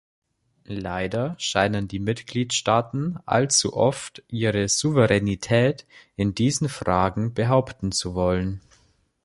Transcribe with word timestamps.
Leider 0.65 1.35
scheinen 1.37 1.87
die 1.87 1.99
Mitgliedstaaten 1.99 3.19
allzu 3.27 3.75
oft 3.77 4.23
ihre 4.29 4.67
Souveränität 4.67 5.85
in 6.15 6.33
diesen 6.33 6.69
Fragen 6.69 7.35
behaupten 7.35 7.91
zu 7.91 8.15
wollen. 8.15 8.61